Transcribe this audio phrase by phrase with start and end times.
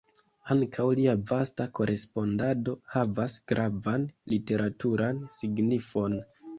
[0.53, 6.23] Ankaŭ lia vasta korespondado havas gravan literaturan signifon.